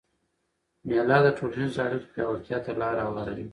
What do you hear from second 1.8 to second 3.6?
اړیکو پیاوړتیا ته لاره هواروي.